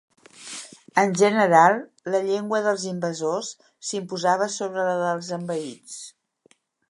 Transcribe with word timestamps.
En 1.01 1.11
general, 1.19 1.77
la 2.13 2.21
llengua 2.29 2.63
dels 2.69 2.87
invasors 2.93 3.53
s'imposava 3.91 4.49
sobre 4.57 4.89
la 4.91 4.97
dels 5.05 5.33
envaïts. 5.41 6.01